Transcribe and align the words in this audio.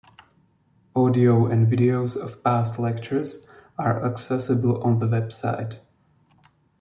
Audio 0.95 1.45
and 1.45 1.67
videos 1.71 2.17
of 2.17 2.43
past 2.43 2.79
lectures 2.79 3.45
are 3.77 4.03
accessible 4.03 4.81
on 4.81 4.97
the 4.97 5.05
web 5.05 5.31
site. 5.31 5.79